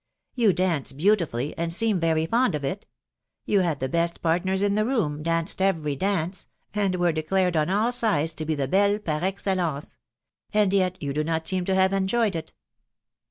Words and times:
You 0.33 0.51
dance 0.51 0.93
beantifutty, 0.93 1.53
and. 1.59 1.71
seem 1.71 1.99
very 1.99 2.25
fand 2.25 2.55
«f 2.55 2.63
itj 2.63 2.85
fyou 3.47 3.61
Jbad 3.61 3.77
the 3.77 3.87
best 3.89 4.23
partners 4.23 4.63
in 4.63 4.73
the 4.73 4.81
Toom, 4.83 5.21
danced 5.21 5.61
every 5.61 5.95
<&&«$, 5.97 6.47
and 6.73 6.95
were 6.95 7.11
declared. 7.11 7.55
on 7.55 7.69
all 7.69 7.91
sides 7.91 8.33
to 8.33 8.43
be 8.45 8.55
the 8.55 8.67
betie 8.67 8.97
par 9.05 9.21
*wGeHemoe9.... 9.21 9.97
andfyetyou 10.55 11.13
do 11.13 11.23
not 11.23 11.47
seem 11.47 11.65
to 11.65 11.75
hare 11.75 11.93
en 11.93 12.07
joyed 12.07 12.35
it." 12.35 12.51